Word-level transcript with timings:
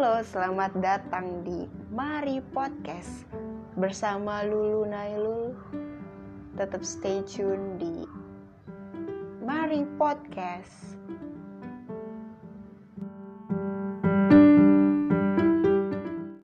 halo 0.00 0.24
selamat 0.24 0.80
datang 0.80 1.44
di 1.44 1.68
Mari 1.92 2.40
Podcast 2.56 3.28
bersama 3.76 4.40
Lulu 4.48 4.88
Nailul. 4.88 5.52
Tetap 6.56 6.80
stay 6.80 7.20
tune 7.28 7.76
di 7.76 8.08
Mari 9.44 9.84
Podcast. 10.00 10.96